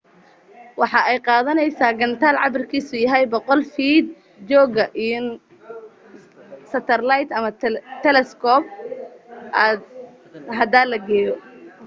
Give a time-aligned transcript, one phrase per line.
[0.79, 4.05] waxa ay qaadaneysa gataal cabirkiisu yahay 100 fiit
[4.49, 5.23] jooga in
[6.71, 7.49] saterleyd ama
[8.03, 8.67] talescope
[10.57, 11.35] hada la geeyo